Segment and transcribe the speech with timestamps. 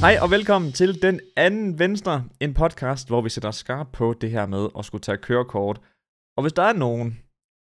[0.00, 4.30] Hej og velkommen til Den Anden Venstre, en podcast, hvor vi sætter skarp på det
[4.30, 5.80] her med at skulle tage kørekort.
[6.36, 7.18] Og hvis der er nogen,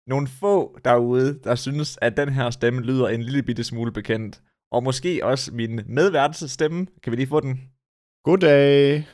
[0.07, 4.41] nogle få derude, der synes, at den her stemme lyder en lille bitte smule bekendt,
[4.71, 7.61] og måske også min medværts stemme, kan vi lige få den?
[8.23, 9.07] Goddag.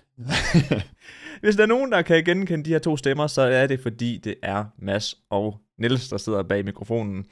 [1.41, 4.17] Hvis der er nogen, der kan genkende de her to stemmer, så er det fordi,
[4.23, 7.25] det er Mads og Niels, der sidder bag mikrofonen.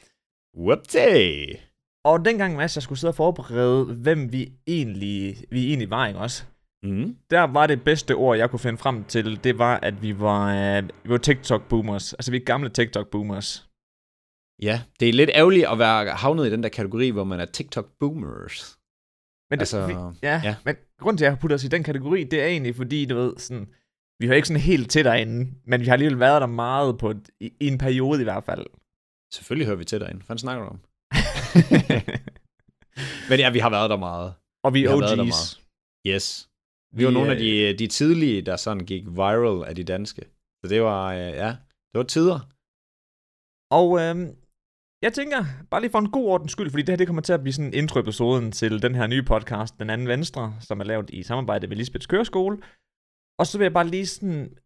[0.58, 1.69] Whoopsie.
[2.10, 6.20] Og dengang, Mads, jeg skulle sidde og forberede, hvem vi egentlig, vi egentlig var, ikke
[6.20, 6.44] også?
[6.84, 7.18] Mm.
[7.30, 10.42] Der var det bedste ord, jeg kunne finde frem til, det var, at vi var,
[10.78, 12.14] øh, vi var TikTok-boomers.
[12.14, 13.70] Altså, vi er gamle TikTok-boomers.
[14.62, 17.46] Ja, det er lidt ærgerligt at være havnet i den der kategori, hvor man er
[17.46, 18.78] TikTok-boomers.
[19.50, 20.56] Men Altså, det, vi, ja, ja, ja.
[20.66, 23.06] men grunden til, at jeg har puttet os i den kategori, det er egentlig fordi,
[23.06, 23.68] du ved, sådan,
[24.20, 27.10] vi har ikke sådan helt til derinde, men vi har alligevel været der meget på,
[27.10, 28.66] et, i, i en periode i hvert fald.
[29.34, 30.22] Selvfølgelig hører vi til derinde.
[30.28, 30.80] Hvad snakker du om?
[33.30, 34.34] Men ja, vi har været der meget.
[34.66, 35.62] og vi Vi er der OG's.
[36.08, 36.50] Yes.
[36.98, 40.22] Vi var nogle af øh, de, de tidlige, der sådan gik viral af de danske.
[40.62, 41.50] Så det var, øh, ja,
[41.92, 42.40] det var tider.
[43.80, 44.28] Og øhm,
[45.06, 45.40] jeg tænker,
[45.72, 47.54] bare lige for en god ordens skyld, fordi det her det kommer til at blive
[47.54, 51.68] sådan intro-episoden til den her nye podcast, Den Anden Venstre, som er lavet i samarbejde
[51.68, 52.58] med Lisbeths Køreskole.
[53.40, 54.58] Og så vil jeg bare lige sådan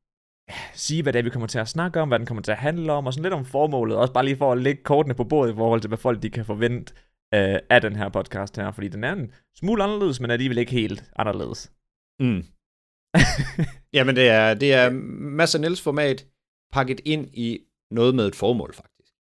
[0.73, 2.58] sige, hvad det er, vi kommer til at snakke om, hvad den kommer til at
[2.58, 5.23] handle om, og sådan lidt om formålet, også bare lige for at lægge kortene på
[5.23, 6.94] bordet i forhold til, hvad folk de kan forvente
[7.33, 10.71] øh, af den her podcast her, fordi den er en smule anderledes, men alligevel ikke
[10.71, 11.71] helt anderledes.
[12.19, 12.45] Mm.
[13.97, 14.89] Jamen, det er, det er
[15.39, 16.27] masser Niels format
[16.71, 17.59] pakket ind i
[17.91, 19.14] noget med et formål, faktisk.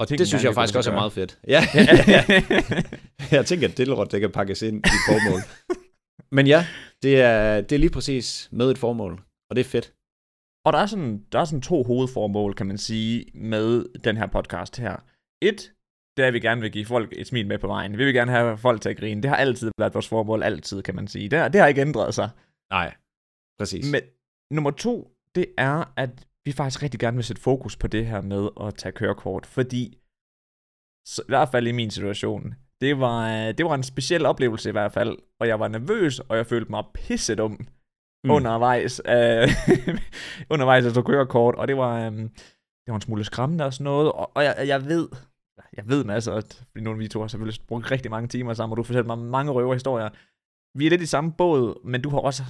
[0.00, 1.38] Og Tænk det synes jeg faktisk også er lade meget fedt.
[1.48, 1.62] Ja,
[3.36, 5.40] jeg tænker, at Dillerot, det kan pakkes ind i et formål.
[6.32, 6.66] Men ja,
[7.02, 9.12] det er, det er lige præcis med et formål,
[9.50, 9.92] og det er fedt.
[10.66, 14.26] Og der er, sådan, der er sådan to hovedformål, kan man sige, med den her
[14.26, 14.96] podcast her.
[15.42, 15.72] Et,
[16.16, 17.98] det er, at vi gerne vil give folk et smil med på vejen.
[17.98, 19.22] Vi vil gerne have folk til at grine.
[19.22, 21.28] Det har altid været vores formål, altid, kan man sige.
[21.28, 22.30] Det, har- det har ikke ændret sig.
[22.70, 22.94] Nej,
[23.58, 23.92] præcis.
[23.92, 24.00] Men
[24.50, 28.20] nummer to, det er, at vi faktisk rigtig gerne vil sætte fokus på det her
[28.20, 29.98] med at tage kørekort, fordi,
[31.06, 34.72] så, i hvert fald i min situation, det var, det var en speciel oplevelse i
[34.72, 37.66] hvert fald, og jeg var nervøs, og jeg følte mig pisset om
[38.26, 38.30] mm.
[38.30, 39.48] undervejs, øh,
[40.52, 43.84] undervejs at tage kørekort, og det var, øh, det var en smule skræmmende og sådan
[43.84, 45.08] noget, og, og jeg, jeg ved,
[45.76, 48.72] jeg ved masser, at, nogle af vi to har selvfølgelig brugt rigtig mange timer sammen,
[48.72, 50.08] og du fortalte mig mange røverhistorier.
[50.74, 52.42] Vi er lidt i samme båd, men du har også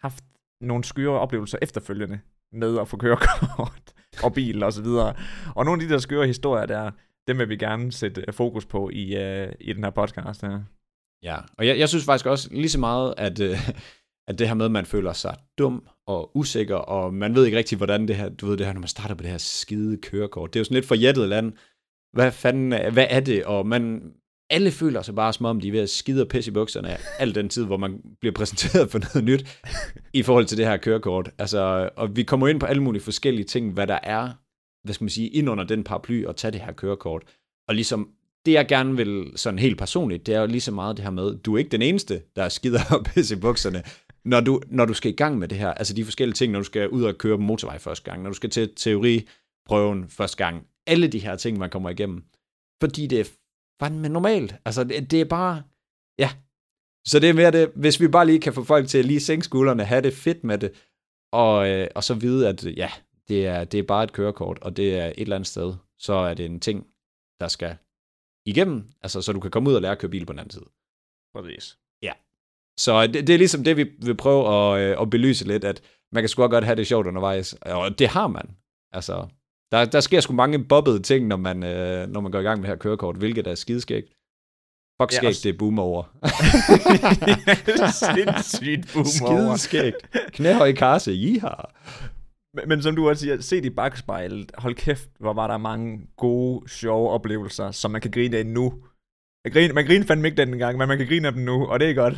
[0.00, 0.24] haft
[0.60, 2.20] nogle skøre oplevelser efterfølgende
[2.52, 3.94] med at få kørekort
[4.24, 5.14] og bil og så videre.
[5.54, 6.90] Og nogle af de der skøre historier der,
[7.26, 10.60] dem vil vi gerne sætte øh, fokus på i, uh, i den her podcast her.
[11.22, 13.70] Ja, og jeg, jeg synes faktisk også lige så meget, at, øh,
[14.28, 17.58] at det her med, at man føler sig dum og usikker, og man ved ikke
[17.58, 19.96] rigtig, hvordan det her, du ved det her, når man starter på det her skide
[19.96, 21.52] kørekort, det er jo sådan lidt forjættet land.
[22.12, 23.44] Hvad fanden, hvad er det?
[23.44, 24.12] Og man,
[24.50, 26.90] alle føler sig bare som om, de er ved at skide og pisse i bukserne
[26.90, 29.60] af al den tid, hvor man bliver præsenteret for noget nyt
[30.12, 31.30] i forhold til det her kørekort.
[31.38, 34.30] Altså, og vi kommer ind på alle mulige forskellige ting, hvad der er,
[34.84, 37.22] hvad skal man sige, ind under den paraply og tage det her kørekort.
[37.68, 38.08] Og ligesom,
[38.46, 41.12] det jeg gerne vil, sådan helt personligt, det er jo lige så meget det her
[41.12, 43.82] med, du er ikke den eneste, der skider og pisse i bukserne,
[44.24, 45.74] når du, når du skal i gang med det her.
[45.74, 48.30] Altså de forskellige ting, når du skal ud og køre på motorvej første gang, når
[48.30, 50.66] du skal til teoriprøven første gang.
[50.86, 52.24] Alle de her ting, man kommer igennem.
[52.82, 53.24] Fordi det er
[53.82, 54.54] fandme normalt.
[54.64, 55.62] Altså det, det er bare,
[56.18, 56.30] ja.
[57.06, 59.20] Så det er mere det, hvis vi bare lige kan få folk til at lige
[59.20, 60.72] sænke skuldrene, have det fedt med det,
[61.32, 62.90] og, øh, og så vide, at ja,
[63.28, 66.12] det er, det er bare et kørekort, og det er et eller andet sted, så
[66.12, 66.86] er det en ting,
[67.40, 67.76] der skal
[68.46, 70.50] igennem, altså så du kan komme ud og lære at køre bil på den anden
[70.50, 70.68] side.
[71.34, 71.78] Præcis.
[72.78, 75.82] Så det, det er ligesom det, vi vil prøve at, øh, at belyse lidt, at
[76.12, 78.50] man kan sgu godt have det sjovt undervejs, og det har man.
[78.92, 79.26] Altså,
[79.72, 82.60] der, der sker sgu mange bobbede ting, når man, øh, når man går i gang
[82.60, 84.06] med her kørekort, hvilket er skideskægt.
[85.02, 86.02] Fuck Ja, skægt, og s- det er boom over.
[88.06, 89.56] Sindssygt boom over.
[89.56, 90.10] Skideskægt.
[90.32, 91.48] Knæhøj kasse, jiha.
[92.54, 96.00] Men, men som du også siger, set i bagspejlet, hold kæft, hvor var der mange
[96.16, 98.74] gode, sjove oplevelser, som man kan grine af nu.
[99.44, 101.80] Jeg griner, man griner fandme ikke dengang, men man kan grine af dem nu, og
[101.80, 102.14] det er godt.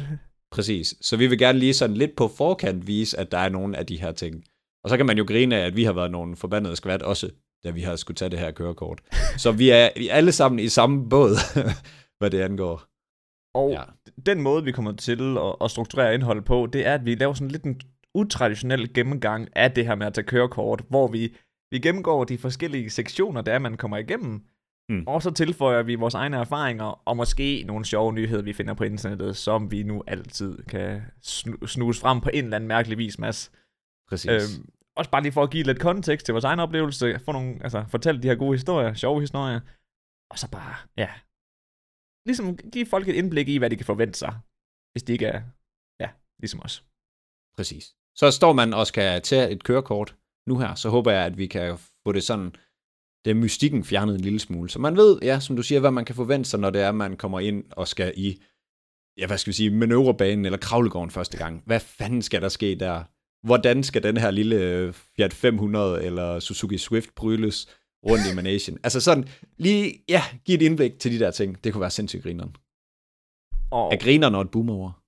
[0.54, 0.94] Præcis.
[1.00, 3.86] Så vi vil gerne lige sådan lidt på forkant vise, at der er nogle af
[3.86, 4.44] de her ting.
[4.84, 7.30] Og så kan man jo grine af, at vi har været nogle forbandede skvat også,
[7.64, 9.00] da vi har skulle tage det her kørekort.
[9.42, 11.36] Så vi er, alle sammen i samme båd,
[12.18, 12.84] hvad det angår.
[13.54, 13.80] Og Ja.
[13.80, 14.22] ja.
[14.26, 17.34] den måde, vi kommer til at, at strukturere indhold på, det er, at vi laver
[17.34, 17.80] sådan lidt en
[18.14, 21.36] utraditionel gennemgang af det her med at tage kørekort, hvor vi,
[21.70, 24.42] vi gennemgår de forskellige sektioner, der er, man kommer igennem,
[24.88, 25.04] Mm.
[25.06, 28.84] og så tilføjer vi vores egne erfaringer, og måske nogle sjove nyheder, vi finder på
[28.84, 33.19] internettet, som vi nu altid kan snu- snuse frem på en eller anden mærkelig vis,
[33.19, 33.52] Mads.
[34.08, 34.31] Præcis.
[34.31, 37.58] Øhm, også bare lige for at give lidt kontekst til vores egen oplevelse, få nogle,
[37.62, 39.60] altså, fortælle de her gode historier, sjove historier,
[40.31, 41.10] og så bare, ja,
[42.26, 44.38] ligesom give folk et indblik i, hvad de kan forvente sig,
[44.92, 45.42] hvis de ikke er
[46.38, 46.84] ligesom os.
[47.56, 47.94] Præcis.
[48.16, 50.16] Så står man og skal tage et kørekort
[50.46, 52.56] nu her, så håber jeg, at vi kan få det sådan,
[53.25, 54.71] det er mystikken fjernet en lille smule.
[54.71, 56.88] Så man ved, ja, som du siger, hvad man kan forvente sig, når det er,
[56.88, 58.43] at man kommer ind og skal i,
[59.19, 61.62] ja, hvad skal vi sige, manøvrebanen eller kravlegården første gang.
[61.67, 63.03] Hvad fanden skal der ske der?
[63.47, 67.69] Hvordan skal den her lille Fiat 500 eller Suzuki Swift bryles
[68.06, 68.79] rundt i managen?
[68.82, 69.29] altså sådan,
[69.59, 71.65] lige, ja, giv et indblik til de der ting.
[71.65, 72.56] Det kunne være sindssygt grineren.
[73.71, 75.05] Og, Er grineren et boomer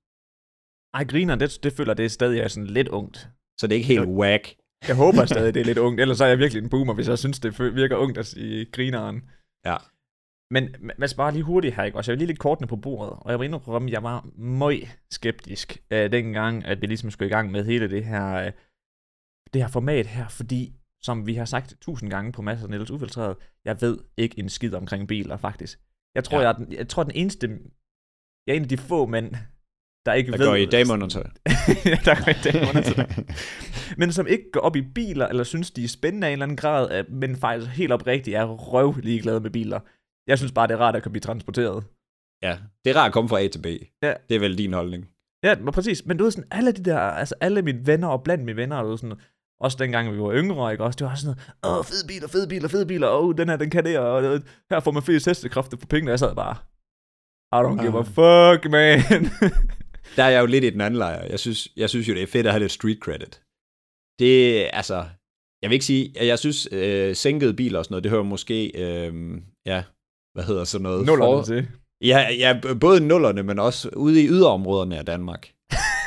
[0.96, 3.28] ej, grineren, det, det føler det er stadig er sådan lidt ungt.
[3.58, 4.54] Så det er ikke helt whack.
[4.88, 7.18] Jeg håber stadig, det er lidt ungt, ellers er jeg virkelig en boomer, hvis jeg
[7.18, 9.30] synes, det virker ungt at sige grineren.
[9.66, 9.76] Ja.
[10.50, 11.98] Men man bare lige hurtigt her, ikke?
[11.98, 12.10] også?
[12.10, 14.88] jeg vil lige lidt kortene på bordet, og jeg vil indrømme, at jeg var møg
[15.10, 18.52] skeptisk øh, dengang, at vi ligesom skulle i gang med hele det her, øh,
[19.52, 22.90] det her format her, fordi som vi har sagt tusind gange på masser af Niels
[22.90, 25.80] Ufiltreret, jeg ved ikke en skid omkring biler, faktisk.
[26.14, 26.42] Jeg tror, Ja.
[26.42, 26.48] ja.
[26.48, 27.46] jeg, er den, jeg tror, den eneste,
[28.46, 29.34] jeg er en af de få mænd,
[30.06, 30.46] der ikke Der ved...
[30.46, 31.22] går i dameundertøj.
[32.06, 33.06] der går i dameundertøj.
[33.96, 36.42] men som ikke går op i biler, eller synes, de er spændende af en eller
[36.46, 39.80] anden grad, men faktisk helt oprigtigt er røv ligeglade med biler.
[40.26, 41.84] Jeg synes bare, det er rart at kunne blive transporteret.
[42.42, 43.66] Ja, det er rart at komme fra A til B.
[44.02, 44.14] Ja.
[44.28, 45.08] Det er vel din holdning.
[45.44, 46.06] Ja, men præcis.
[46.06, 48.82] Men du ved sådan, alle de der, altså alle mine venner og blandt mine venner,
[48.82, 49.16] du ved sådan,
[49.60, 52.48] også dengang vi var yngre, ikke også, det var sådan noget, åh, fede biler, fede
[52.48, 55.26] biler, fede biler, åh, den her, den kan det, og øh, her får man flest
[55.26, 56.56] hestekræfter for pengene, jeg sad bare,
[57.52, 58.06] I don't give a Ah.
[58.06, 59.00] fuck, man.
[60.16, 61.24] Der er jeg jo lidt i den anden lejr.
[61.24, 63.42] Jeg synes, jeg synes jo, det er fedt at have lidt street credit.
[64.18, 65.06] Det, altså,
[65.62, 68.22] jeg vil ikke sige, at jeg synes, øh, sænkede biler og sådan noget, det hører
[68.22, 69.82] måske, øh, ja,
[70.34, 71.06] hvad hedder sådan noget?
[71.06, 71.68] Nullerne til.
[72.00, 75.52] Ja, ja, både nullerne, men også ude i yderområderne af Danmark.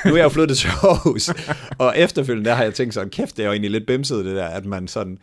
[0.06, 1.30] Nu er jeg jo flyttet til Aarhus,
[1.86, 4.36] og efterfølgende der har jeg tænkt sådan, kæft, det er jo egentlig lidt bimset det
[4.36, 5.20] der, at man sådan,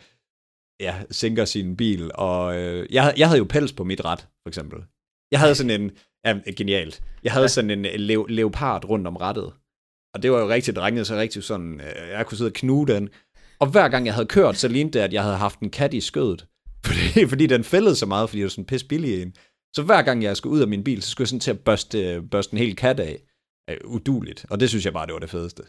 [0.79, 2.11] ja, sænker sin bil.
[2.13, 4.79] Og øh, jeg, jeg havde jo pels på mit ret, for eksempel.
[5.31, 5.91] Jeg havde sådan en,
[6.25, 7.47] ja, genialt, jeg havde Ja.
[7.47, 9.53] sådan en leo, leopard rundt om rettet.
[10.13, 12.87] Og det var jo rigtig drenget, så rigtig sådan, øh, jeg kunne sidde og knuge
[12.87, 13.09] den.
[13.59, 15.93] Og hver gang jeg havde kørt, så lignede det, at jeg havde haft en kat
[15.93, 16.47] i skødet.
[16.85, 19.33] Fordi, fordi den fældede så meget, fordi det var sådan en pis billig en.
[19.75, 21.59] Så hver gang jeg skulle ud af min bil, så skulle jeg sådan til at
[21.59, 23.21] børste, børste en hel kat af.
[23.69, 24.45] Øh, uduligt.
[24.49, 25.63] Og det synes jeg bare, det var det fedeste.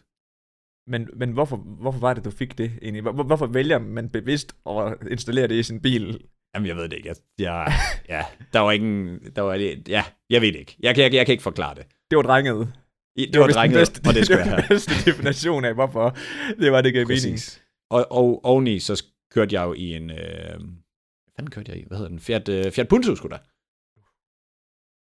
[0.91, 3.03] Men, men hvorfor, hvorfor var det, du fik det egentlig?
[3.03, 6.21] Hvor, hvorfor vælger man bevidst at installere det i sin bil?
[6.55, 7.09] Jamen, jeg ved det ikke.
[7.09, 7.73] Jeg, jeg,
[8.09, 9.21] ja, der var ingen...
[9.37, 9.55] Der var,
[9.89, 10.77] ja, jeg ved det ikke.
[10.81, 11.87] Jeg, kan- jeg, jeg kan ikke forklare det.
[12.11, 12.73] Det var drenget.
[13.17, 15.75] Det, det var den drenget, bedste, og det skulle jeg var den bedste definition af,
[15.75, 16.17] hvorfor
[16.61, 17.39] det var, det gav mening.
[17.91, 20.11] Og, og oveni, så kørte jeg jo i en...
[20.11, 20.61] Øh,
[21.35, 21.85] hvad kørte jeg i?
[21.87, 22.21] Hvad hedder den?
[22.21, 23.43] Fiat, øh, Fiat Punto, skulle da.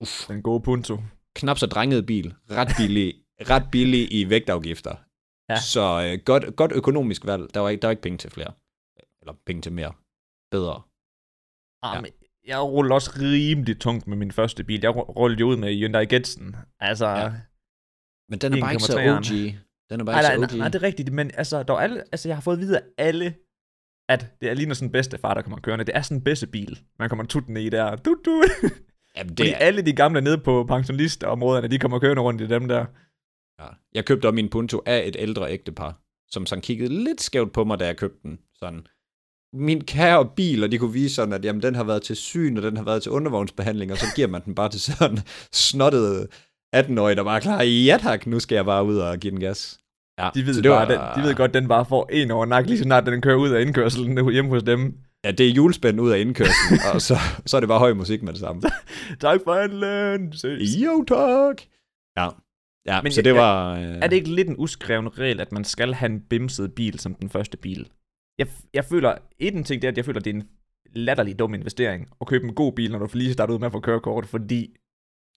[0.01, 0.97] Uff, Den gode punto.
[1.35, 2.33] knap så drenget bil.
[2.51, 3.13] Ret billig,
[3.49, 4.95] ret billig i vægtafgifter.
[5.49, 5.55] Ja.
[5.59, 5.81] Så
[6.13, 7.53] øh, godt, godt økonomisk valg.
[7.53, 8.51] Der var, ikke, der var ikke penge til flere.
[9.21, 9.93] Eller penge til mere.
[10.51, 10.81] Bedre.
[11.83, 12.01] Ah, Ja.
[12.01, 12.11] men
[12.47, 14.79] jeg rullede også rimelig tungt med min første bil.
[14.81, 16.55] Jeg ru- rullede jo ud med Hyundai Getsen.
[16.79, 17.31] Altså, Ja.
[18.29, 19.17] Men den er bare ikke så 1,3'eren.
[19.17, 19.55] OG.
[19.89, 20.57] Den er bare nej, ikke nej, så nej, OG.
[20.57, 21.13] nej, det er rigtigt.
[21.13, 23.35] Men altså, der alle, altså, jeg har fået at vide af alle,
[24.09, 25.85] at det er ligner sådan bedste far, der kommer kørende.
[25.85, 26.79] Det er sådan en bedste bil.
[26.99, 27.95] Man kommer tutten i der.
[27.95, 28.43] Du, du.
[29.17, 32.47] Jamen, Fordi det er, alle de gamle nede på pensionistområderne, de kommer kørende rundt i
[32.47, 32.85] dem der.
[33.59, 33.67] ja.
[33.93, 37.63] Jeg købte op min Punto af et ældre ægtepar, som sådan kiggede lidt skævt på
[37.63, 38.39] mig, da jeg købte den.
[38.55, 38.87] Sådan,
[39.53, 42.57] min kære bil, og de kunne vise sådan, at jamen, den har været til syn,
[42.57, 45.17] og den har været til undervognsbehandling, og så giver man den bare til sådan
[45.51, 46.27] snottede
[46.75, 49.39] 18-årige, der bare er klar, ja tak, nu skal jeg bare ud og give den
[49.39, 49.79] gas.
[50.19, 52.45] Ja, De ved, det bare, var, den, de ved godt, den bare får en over
[52.45, 54.93] nakken, lige så snart den kører ud af indkørselen hjemme hos dem.
[55.25, 58.23] Ja, det er julespænd ud af indkørslen, og så, så er det bare høj musik
[58.23, 58.61] med det samme.
[59.21, 60.33] Tak for handlen.
[60.33, 60.75] Ses.
[60.83, 61.61] Jo, tak!
[62.17, 62.27] Ja,
[62.87, 63.73] ja Men så jeg- det var...
[63.75, 66.99] Øh, Er det ikke lidt en uskreven regel, at man skal have en bimset bil
[66.99, 67.87] som den første bil?
[68.37, 70.49] Jeg, jeg føler, et en ting det er, at jeg føler, at det er en
[70.95, 73.71] latterlig dum investering at købe en god bil, når du lige starter ud med at
[73.71, 74.75] få kørekort, fordi...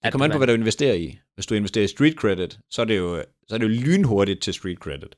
[0.05, 1.19] Det kommer an på, hvad du investerer i.
[1.35, 4.43] Hvis du investerer i street credit, så er det jo, så er det jo lynhurtigt
[4.43, 5.15] til street credit.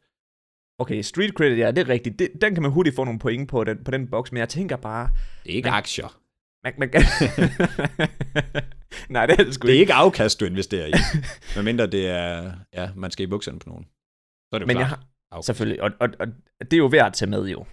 [0.78, 2.18] Okay, street credit, ja, det er rigtigt.
[2.18, 4.48] Det, den kan man hurtigt få nogle point på, den, på den boks, men jeg
[4.48, 5.10] tænker bare...
[5.44, 6.20] Det er ikke Men- aktier.
[6.64, 6.90] Man, man.
[9.08, 9.80] Nej, det er det sgu Det er ikke.
[9.80, 10.92] ikke afkast, du investerer i.
[11.56, 13.84] Medmindre det er, ja, man skal i bukserne på nogen.
[13.84, 14.98] Så er det jo Men jeg klart.
[14.98, 15.46] har, afkast.
[15.46, 16.26] selvfølgelig, og, og, og,
[16.60, 17.64] det er jo værd at tage med jo.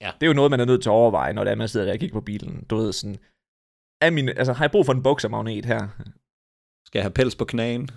[0.00, 0.10] Ja.
[0.20, 1.86] Det er jo noget, man er nødt til at overveje, når det er, man sidder
[1.86, 2.64] der og kigger på bilen.
[2.70, 3.16] Du ved sådan,
[4.00, 5.88] er min, altså, har jeg brug for en buksermagnet her?
[6.86, 7.88] Skal jeg have pels på knæen?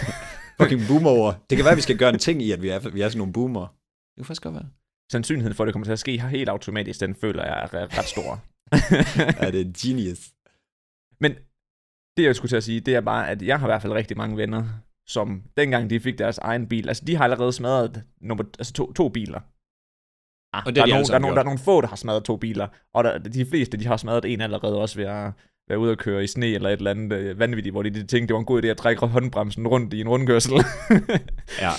[0.60, 2.90] Fucking boomer Det kan være, at vi skal gøre en ting i, at vi er,
[2.90, 3.60] vi er sådan nogle boomer.
[3.60, 4.68] Det kunne faktisk godt være.
[5.12, 7.98] Sandsynligheden for, at det kommer til at ske helt automatisk, den føler jeg er re-
[7.98, 8.40] ret stor.
[9.42, 10.32] Ja, det er genius.
[11.20, 11.32] Men
[12.16, 13.92] det, jeg skulle til at sige, det er bare, at jeg har i hvert fald
[13.92, 14.64] rigtig mange venner,
[15.06, 18.92] som dengang de fik deres egen bil, altså de har allerede smadret nummer, altså to,
[18.92, 19.40] to biler.
[20.52, 21.88] Ah, Og det der, er de nogen, der, er nogen, der er nogle få, der
[21.88, 25.04] har smadret to biler, og der, de fleste, de har smadret en allerede også ved
[25.04, 25.32] at
[25.68, 27.98] være ude og køre i sne eller et eller andet øh, vanvittigt, hvor de, de
[28.06, 30.52] tænkte, det var en god idé at trække håndbremsen rundt i en rundkørsel.
[31.60, 31.70] Ja.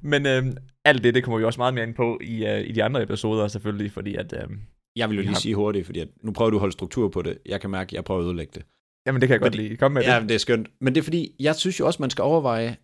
[0.00, 2.72] Men øhm, alt det, det kommer vi også meget mere ind på i, øh, i
[2.72, 4.34] de andre episoder selvfølgelig, fordi at...
[4.42, 4.60] Øhm,
[4.96, 7.08] Jeg vil jo lige har- sige hurtigt, fordi at nu prøver du at holde struktur
[7.08, 7.38] på det.
[7.46, 8.62] Jeg kan mærke, at jeg prøver at ødelægge det.
[9.08, 9.76] Jamen, det kan jeg godt Fordi- lide.
[9.76, 10.22] Kom med Ja, det.
[10.22, 10.68] men det er skønt.
[10.80, 12.76] Men det er fordi, jeg synes jo også, man skal overveje,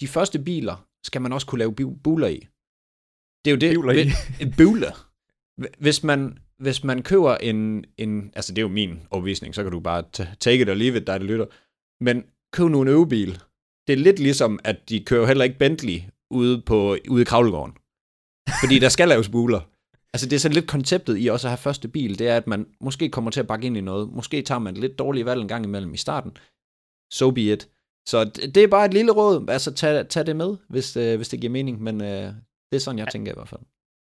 [0.00, 2.38] de første biler skal man også kunne lave bu- buler i.
[3.44, 3.74] Det er jo det.
[3.74, 4.06] Buler i.
[4.58, 4.94] Buler.
[5.78, 9.72] Hvis man, hvis man køber en, en, altså det er jo min overvisning, så kan
[9.72, 11.46] du bare ta- take it or leave it, der der lytter.
[12.04, 13.42] Men køb nu en øvebil.
[13.86, 17.74] Det er lidt ligesom, at de kører heller ikke Bentley ude, på, ude i kravlegården.
[18.62, 19.60] Fordi der skal laves buler.
[20.12, 22.46] Altså det er sådan lidt konceptet i også at have første bil, det er, at
[22.46, 24.12] man måske kommer til at bakke ind i noget.
[24.12, 26.36] Måske tager man et lidt dårligt valg en gang imellem i starten.
[27.12, 27.68] So be it.
[28.08, 29.48] Så det, det er bare et lille råd.
[29.48, 31.82] Altså tag, tag det med, hvis, øh, hvis det giver mening.
[31.82, 32.32] Men øh,
[32.70, 33.60] det er sådan, jeg tænker i hvert fald.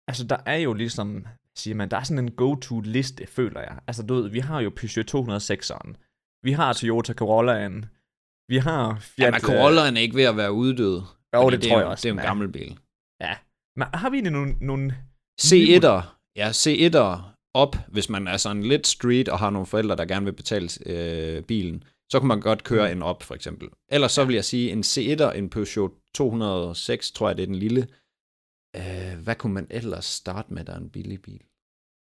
[0.08, 3.80] Altså, der er jo ligesom, siger man, der er sådan en go-to-liste, føler jeg.
[3.88, 5.94] Altså, du ved, vi har jo Peugeot 206'eren.
[6.44, 7.86] Vi har Toyota Corollaen.
[8.48, 9.26] Vi har Fiat...
[9.26, 11.02] Ja, men Corollaen er ikke ved at være uddød.
[11.36, 12.02] Jo, det, er tror jeg også.
[12.02, 12.80] Det er jo en gammel bil.
[13.76, 14.56] Men har vi egentlig nogle...
[14.62, 14.96] nogle
[15.44, 16.02] C1'er,
[16.36, 17.22] ja, C1'er
[17.54, 20.70] op, hvis man er sådan lidt street og har nogle forældre, der gerne vil betale
[20.86, 23.70] øh, bilen, så kan man godt køre en op, for eksempel.
[23.92, 27.56] Ellers så vil jeg sige, en C1'er, en Peugeot 206, tror jeg, det er den
[27.56, 27.88] lille.
[28.76, 31.42] Øh, hvad kunne man ellers starte med, der er en billig bil?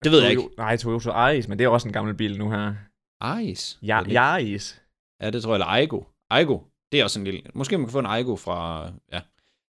[0.04, 0.42] Det ved jeg ikke.
[0.56, 2.74] Nej, Toyota Aris, men det er også en gammel bil nu her.
[3.40, 3.78] Ice?
[3.82, 4.82] Ja, Er det- Yaris.
[5.22, 6.02] Ja, det tror jeg, eller Aigo.
[6.30, 6.58] Aigo,
[6.92, 7.42] det er også en lille...
[7.54, 8.86] Måske man kan få en Aigo fra...
[9.12, 9.20] Ja.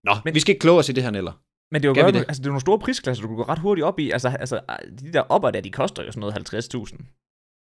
[0.04, 0.12] Nå.
[0.26, 1.42] Men- vi skal ikke kloge os i det her, Neller.
[1.72, 2.26] Men det er vi godt, det?
[2.28, 4.12] altså det er nogle store prisklasser, du kan gå ret hurtigt op i.
[4.12, 4.60] Altså, altså
[5.00, 6.98] de der opper der, de koster jo sådan noget 50.000.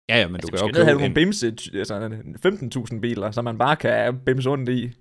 [0.08, 3.30] Ja, ja, men Altså, du kan jo ned have købe nogle bimse, altså 15.000 biler,
[3.30, 4.92] så man bare kan bimse rundt i.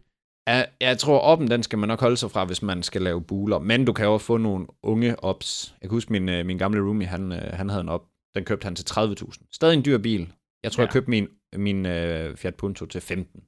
[0.47, 3.21] Ja, jeg tror, oppen, den skal man nok holde sig fra, hvis man skal lave
[3.21, 3.59] buler.
[3.59, 5.75] Men du kan jo få nogle unge ops.
[5.81, 8.05] Jeg kan huske, min, øh, min gamle roomie, han, øh, han havde en op.
[8.35, 9.47] Den købte han til 30.000.
[9.51, 10.33] Stadig en dyr bil.
[10.63, 10.85] Jeg tror, ja.
[10.85, 13.43] Jeg købte min, min uh, Fiat Punto til 15.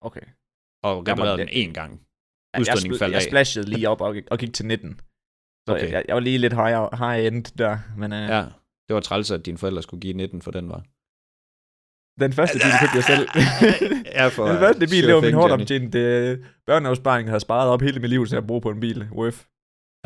[0.00, 0.20] Okay.
[0.82, 2.05] Og var reparerede den én gang.
[2.56, 3.28] Ja, jeg, Udstødningen spl- faldt jeg af.
[3.30, 5.00] splashede lige op og, gik- og gik til 19.
[5.68, 5.92] Så Okay.
[5.92, 7.78] jeg, jeg, var lige lidt high, high end der.
[7.96, 8.44] Men uh, ja.
[8.88, 10.82] Det var træls, at dine forældre skulle give 19 for den var.
[12.20, 13.24] den første bil købte jeg selv.
[14.18, 15.98] ja, for, den første bil, det var min hårdt optjente
[16.66, 19.08] børneafsparing, jeg havde sparet op hele mit liv til at bruge på en bil.
[19.12, 19.38] Worth.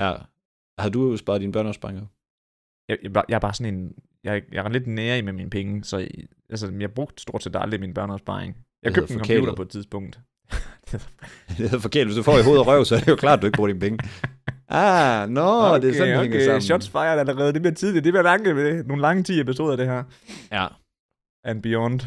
[0.01, 0.13] Ja.
[0.83, 2.07] Har du sparet dine børneopsparinger?
[2.89, 3.95] Jeg, jeg, var- jeg er bare sådan en...
[4.25, 6.09] Jeg, jeg er lidt nære i med mine penge, så jeg,
[6.51, 8.57] altså, jeg brugte stort set aldrig min børneopsparing.
[8.83, 10.21] Jeg Det købte en computer på et tidspunkt.
[11.59, 12.07] Det er forkert.
[12.07, 13.57] Hvis du får i hoved og røv, så er det jo klart, at du ikke
[13.57, 13.99] bruger dine penge.
[14.69, 16.63] Ah, nå, okay, det er sådan, det hænger sammen.
[16.63, 17.53] Shots fired allerede.
[17.53, 18.05] Det bliver tidligt.
[18.05, 20.05] Det bliver lange, med nogle lange 10 episoder, det her.
[20.53, 20.67] Ja,
[21.45, 22.01] And beyond.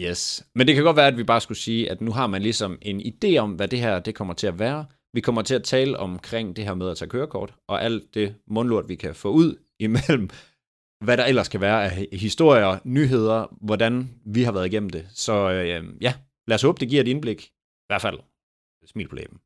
[0.00, 0.44] Yes.
[0.54, 2.78] Men det kan godt være, at vi bare skulle sige, at nu har man ligesom
[2.82, 4.84] en idé om, hvad det her det kommer til at være.
[5.14, 8.34] Vi kommer til at tale omkring det her med at tage kørekort, og alt det
[8.50, 10.28] mundlort, vi kan få ud imellem,
[11.04, 15.06] hvad der ellers kan være af historier, nyheder, hvordan vi har været igennem det.
[15.14, 16.14] Så øh, ja,
[16.48, 17.50] lad os håbe, det giver et indblik.
[17.90, 18.18] I hvert fald
[18.86, 19.38] smil på læben.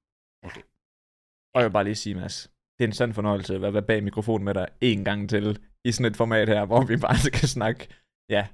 [1.55, 4.05] Og jeg vil bare lige sige, Mads, det er en sand fornøjelse at være bag
[4.05, 7.49] mikrofonen med dig en gang til, i sådan et format her, hvor vi bare kan
[7.49, 7.89] snakke,
[8.29, 8.47] ja,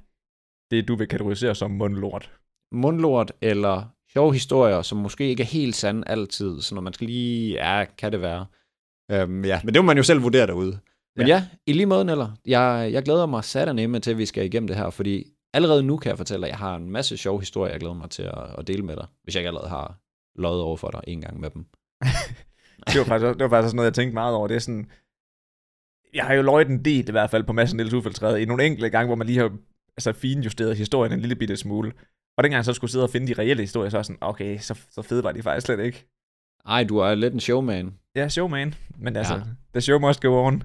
[0.71, 2.33] det du vil kategorisere som mundlort.
[2.73, 7.07] Mundlort eller sjove historier, som måske ikke er helt sande altid, så når man skal
[7.07, 8.47] lige, ja, kan det være.
[9.11, 10.79] Øhm, ja, men det må man jo selv vurdere derude.
[11.17, 14.27] Men ja, ja i lige måde, eller jeg, jeg glæder mig satanemme til, at vi
[14.27, 17.17] skal igennem det her, fordi allerede nu kan jeg fortælle, at jeg har en masse
[17.17, 19.69] sjove historier, jeg glæder mig til at, at dele med dig, hvis jeg ikke allerede
[19.69, 19.99] har
[20.37, 21.67] løjet over for dig en gang med dem.
[22.87, 24.49] Det var faktisk, det var faktisk noget, jeg tænkte meget over.
[24.49, 24.91] Det er sådan,
[26.15, 28.65] jeg har jo løjet en del i hvert fald på massen Niels Uffeltræde i nogle
[28.65, 29.57] enkelte gange, hvor man lige har
[29.97, 31.93] altså, finjusteret historien en lille bitte smule.
[32.37, 34.19] Og dengang jeg så skulle sidde og finde de reelle historier, så var jeg sådan,
[34.21, 36.07] okay, så, så fede var de faktisk slet ikke.
[36.67, 37.99] Ej, du er lidt en showman.
[38.17, 38.75] Ja, showman.
[38.99, 39.43] Men altså, Ja.
[39.75, 40.63] the show must go on.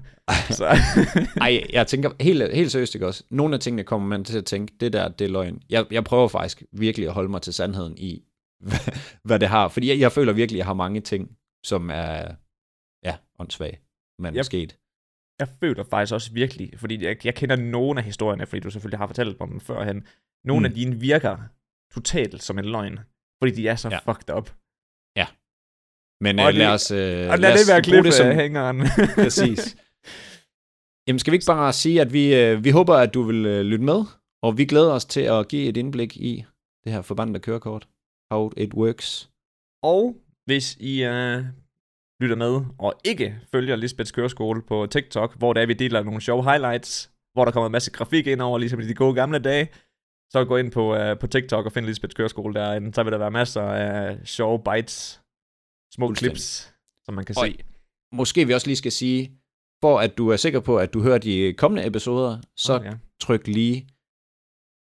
[0.50, 0.66] Så.
[1.40, 3.24] Ej, jeg tænker helt, helt seriøst ikke også.
[3.30, 5.62] Nogle af tingene kommer man til at tænke, det der, det er løgn.
[5.70, 8.22] Jeg, jeg prøver faktisk virkelig at holde mig til sandheden i,
[8.68, 8.78] hvad,
[9.24, 9.68] hvad det har.
[9.68, 12.34] Fordi jeg, jeg føler virkelig, at jeg har mange ting, som er,
[13.04, 13.78] ja, åndssvage,
[14.18, 14.44] men Yep.
[14.44, 14.78] sket.
[15.40, 18.98] jeg føler faktisk også virkelig, fordi jeg, jeg kender nogle af historierne, fordi du selvfølgelig
[18.98, 20.06] har fortalt om dem førhen.
[20.44, 20.64] Nogle Mm.
[20.64, 21.36] af dine virker
[21.94, 22.98] totalt som en løgn,
[23.42, 23.98] fordi de er så ja.
[24.12, 24.50] fucked up.
[26.20, 28.82] Men Og øh, lad os, øh, Og lad, os det være klippe det som, hængeren.
[29.24, 29.76] Præcis.
[31.08, 33.60] Jamen skal vi ikke bare sige, at vi, øh, vi håber, at du vil øh,
[33.60, 34.04] lytte med,
[34.42, 36.44] og vi glæder os til at give et indblik i
[36.84, 37.88] det her forbandede kørekort.
[38.30, 39.30] How it works.
[39.82, 41.44] og hvis I uh,
[42.20, 46.20] lytter med, og ikke følger Lisbeths Køreskole på TikTok, hvor der er, vi deler nogle
[46.20, 49.38] sjove highlights, hvor der kommer en masse grafik ind over, ligesom i de gode gamle
[49.38, 49.68] dage,
[50.32, 52.94] så gå ind på, uh, på TikTok og find Lisbeths Køreskole derinde.
[52.94, 55.20] Så vil der være masser af sjove bites,
[55.94, 56.72] små clips,
[57.04, 57.58] som man kan Og- se.
[58.12, 59.32] Måske vi også lige skal sige,
[59.80, 62.92] for at du er sikker på, at du hører de kommende episoder, så Åh, ja.
[63.20, 63.88] tryk lige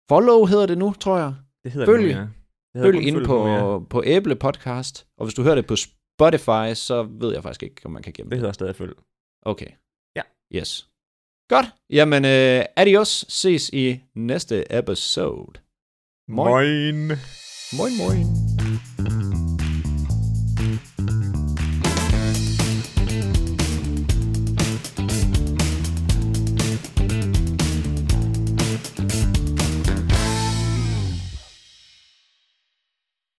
[0.09, 1.33] follow hedder det nu, tror jeg.
[1.63, 2.27] Det hedder Følg- det nu, ja.
[2.73, 3.79] Det Følg ind på, nu, ja.
[3.79, 7.81] på Æble Podcast, og hvis du hører det på Spotify, så ved jeg faktisk ikke,
[7.85, 8.39] om man kan gemme Det det.
[8.39, 8.93] hedder stadig følg.
[9.41, 9.67] Okay.
[10.15, 10.21] Ja.
[10.55, 10.89] Yes.
[11.49, 11.65] Godt.
[11.89, 13.25] Jamen, øh, adios.
[13.29, 15.59] Ses i næste episode.
[16.27, 17.07] Moin.
[17.07, 17.17] Moin.
[17.77, 18.25] Moin, moin.